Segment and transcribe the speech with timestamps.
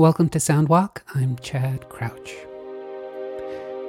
[0.00, 1.02] Welcome to Soundwalk.
[1.14, 2.34] I'm Chad Crouch.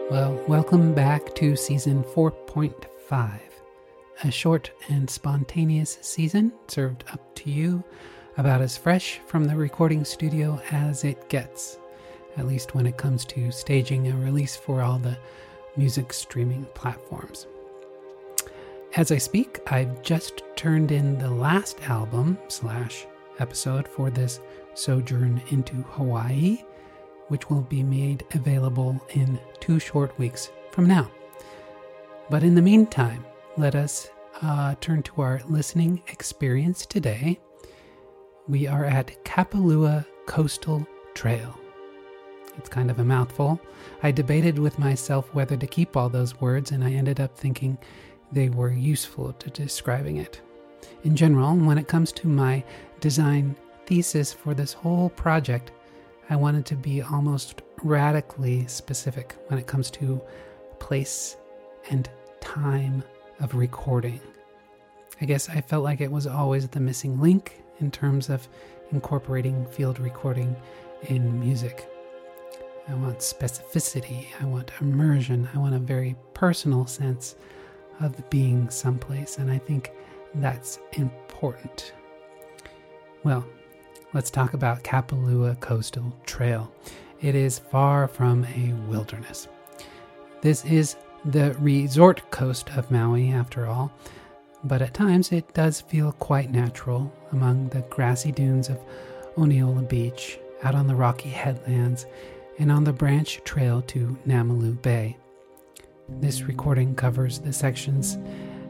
[0.09, 3.39] Well, welcome back to season 4.5,
[4.25, 7.81] a short and spontaneous season served up to you
[8.35, 11.79] about as fresh from the recording studio as it gets,
[12.35, 15.17] at least when it comes to staging a release for all the
[15.77, 17.47] music streaming platforms.
[18.97, 23.07] As I speak, I've just turned in the last album slash
[23.39, 24.41] episode for this
[24.73, 26.63] sojourn into Hawaii,
[27.27, 31.09] which will be made available in two short weeks from now.
[32.29, 33.25] But in the meantime,
[33.57, 34.09] let us
[34.41, 37.39] uh, turn to our listening experience today.
[38.47, 41.57] We are at Kapalua Coastal Trail.
[42.57, 43.61] It's kind of a mouthful.
[44.03, 47.77] I debated with myself whether to keep all those words, and I ended up thinking
[48.31, 50.41] they were useful to describing it.
[51.03, 52.63] In general, when it comes to my
[52.99, 53.55] design
[53.91, 55.71] thesis for this whole project,
[56.29, 60.21] I wanted to be almost radically specific when it comes to
[60.79, 61.35] place
[61.89, 63.03] and time
[63.41, 64.21] of recording.
[65.19, 68.47] I guess I felt like it was always the missing link in terms of
[68.93, 70.55] incorporating field recording
[71.09, 71.85] in music.
[72.87, 77.35] I want specificity, I want immersion, I want a very personal sense
[77.99, 79.91] of being someplace, and I think
[80.35, 81.91] that's important.
[83.25, 83.45] Well,
[84.13, 86.69] let's talk about Kapalua Coastal Trail.
[87.21, 89.47] It is far from a wilderness.
[90.41, 93.91] This is the resort coast of Maui, after all,
[94.65, 98.79] but at times it does feel quite natural among the grassy dunes of
[99.37, 102.05] Oneloa Beach, out on the rocky headlands,
[102.59, 105.15] and on the branch trail to Namalu Bay.
[106.09, 108.17] This recording covers the sections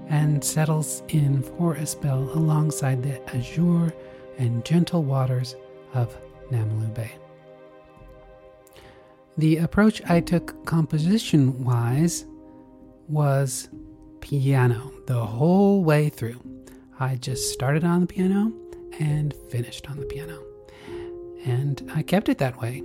[0.08, 3.92] and settles in for a spell alongside the azure
[4.37, 5.55] and gentle waters
[5.93, 6.17] of
[6.52, 7.11] Namalu Bay.
[9.37, 12.25] The approach I took composition wise
[13.08, 13.69] was
[14.19, 16.39] piano the whole way through.
[16.99, 18.53] I just started on the piano
[18.99, 20.43] and finished on the piano.
[21.45, 22.83] And I kept it that way.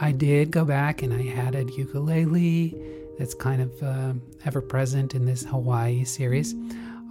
[0.00, 2.74] I did go back and I added ukulele
[3.18, 4.14] that's kind of uh,
[4.44, 6.54] ever present in this Hawaii series.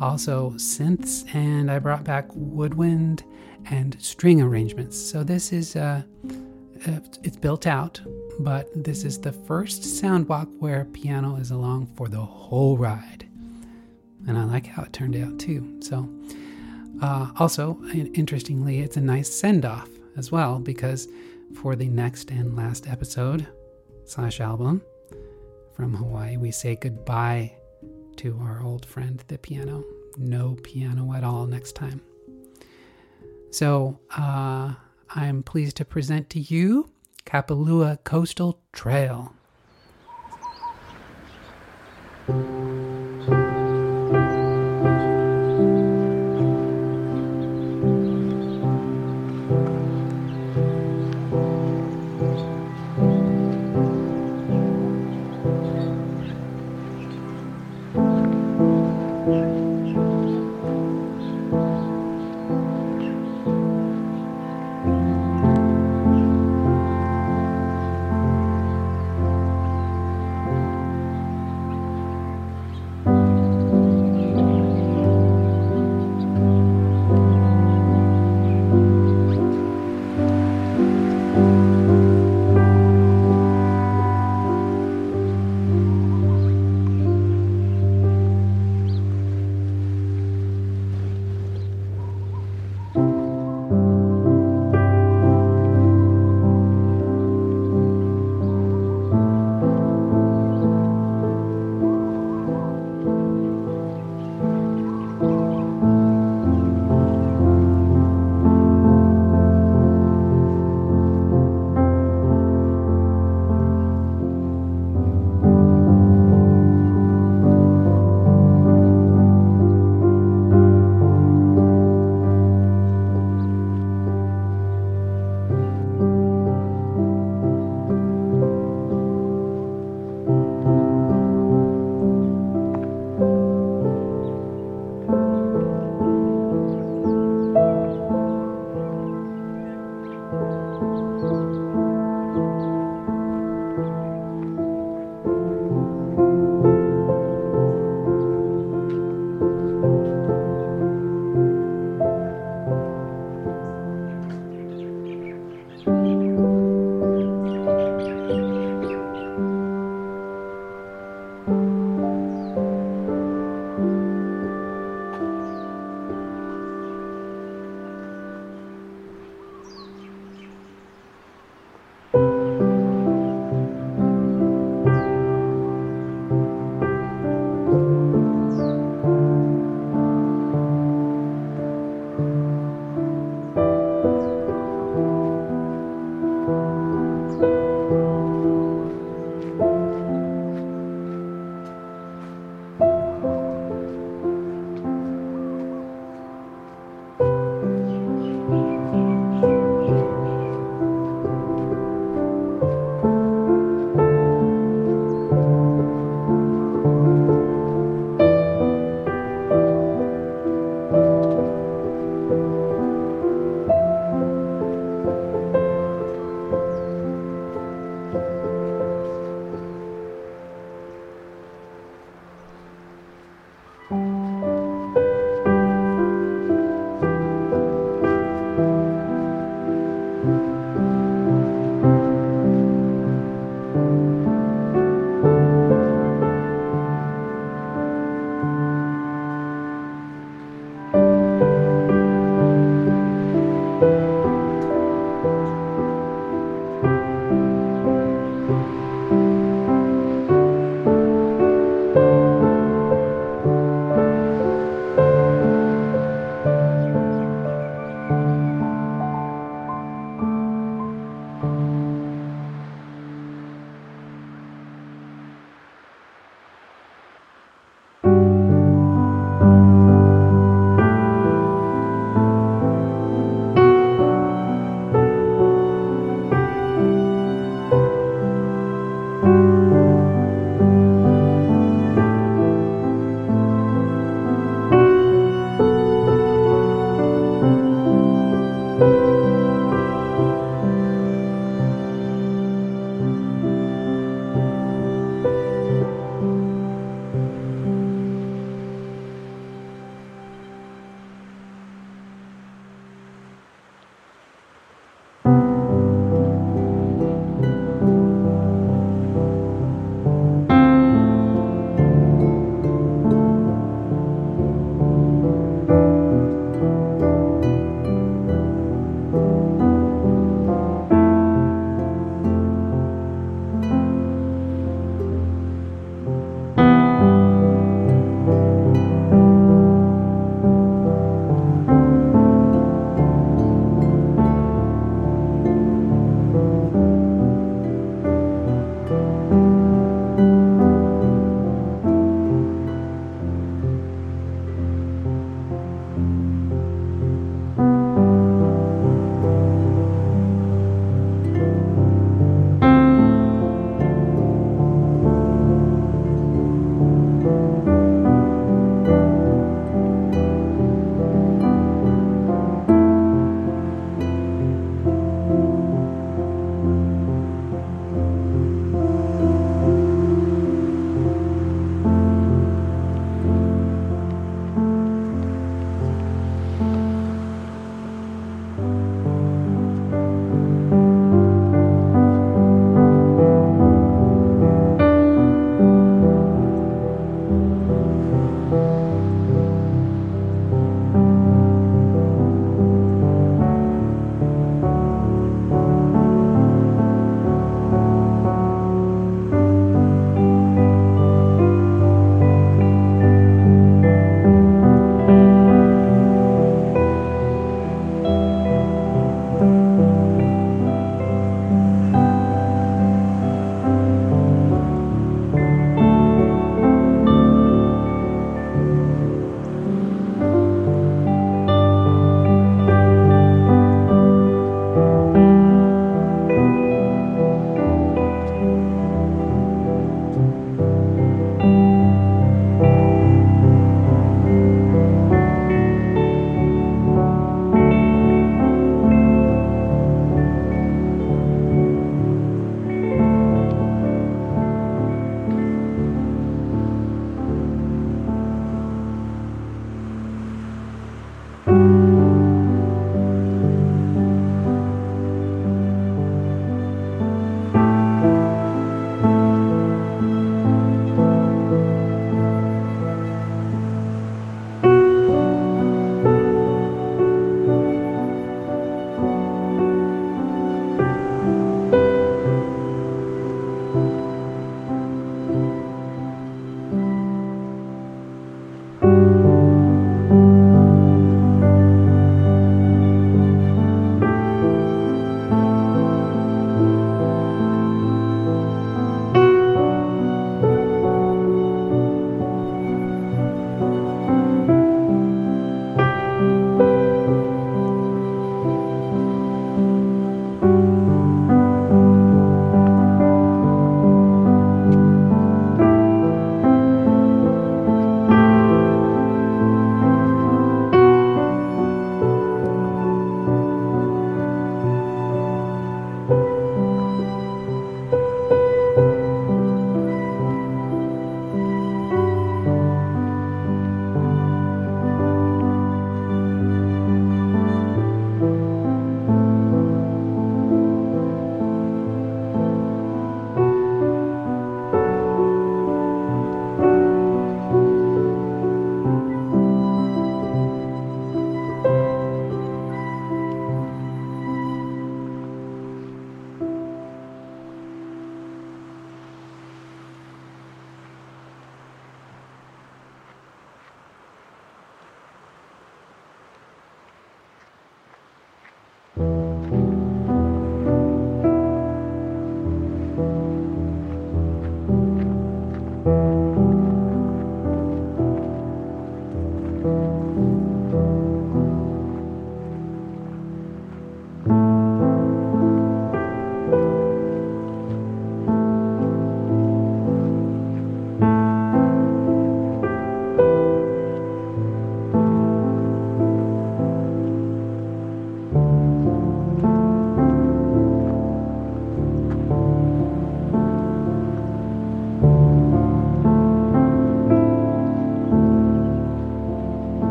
[0.00, 3.22] Also, synths, and I brought back woodwind
[3.66, 4.98] and string arrangements.
[4.98, 6.02] So, this is uh,
[6.86, 8.00] uh, it's built out,
[8.38, 13.26] but this is the first sound walk where piano is along for the whole ride.
[14.26, 15.80] And I like how it turned out too.
[15.80, 16.08] So,
[17.02, 21.08] uh, also, interestingly, it's a nice send off as well because
[21.54, 23.46] for the next and last episode
[24.04, 24.82] slash album,
[25.74, 27.52] from Hawaii, we say goodbye
[28.16, 29.82] to our old friend, the piano.
[30.18, 32.02] No piano at all next time.
[33.50, 34.74] So uh,
[35.10, 36.90] I'm pleased to present to you
[37.26, 39.34] Kapalua Coastal Trail.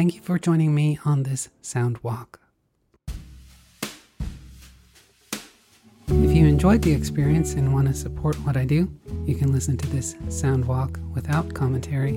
[0.00, 2.40] Thank you for joining me on this sound walk.
[6.08, 8.90] If you enjoyed the experience and want to support what I do,
[9.26, 12.16] you can listen to this sound walk without commentary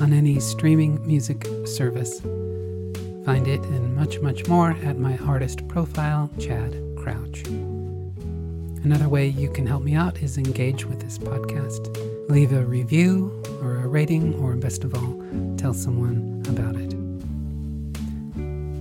[0.00, 2.20] on any streaming music service.
[3.26, 7.42] Find it and much, much more at my artist profile, Chad Crouch.
[8.84, 11.94] Another way you can help me out is engage with this podcast.
[12.30, 15.22] Leave a review or a rating, or best of all,
[15.58, 16.91] tell someone about it.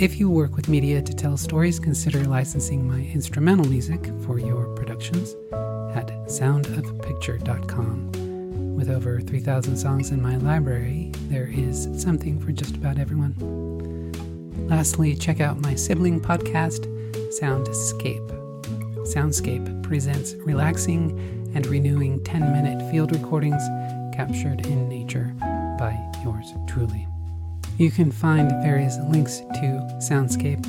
[0.02, 4.66] If you work with media to tell stories, consider licensing my instrumental music for your
[4.76, 5.36] productions
[5.96, 8.76] at soundofpicture.com.
[8.76, 13.36] With over 3,000 songs in my library, there is something for just about everyone.
[14.68, 16.88] Lastly, check out my sibling podcast,
[17.40, 18.28] Soundscape.
[19.06, 21.12] Soundscape presents relaxing
[21.54, 23.62] and renewing 10 minute field recordings
[24.16, 25.36] captured in nature
[25.78, 27.08] by yours truly.
[27.78, 30.66] You can find various links to Soundscape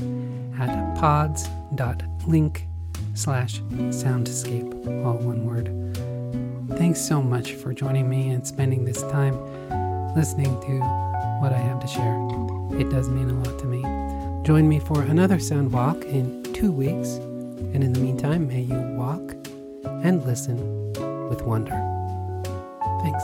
[0.58, 2.66] at pods.link
[3.14, 5.68] slash soundscape, all one word.
[6.78, 9.36] Thanks so much for joining me and spending this time
[10.14, 10.78] listening to
[11.40, 12.16] what I have to share.
[12.80, 13.82] It does mean a lot to me.
[14.44, 17.16] Join me for another sound walk in two weeks,
[17.74, 19.34] and in the meantime, may you walk
[20.04, 20.56] and listen
[21.28, 21.78] with wonder.
[23.02, 23.22] Thanks.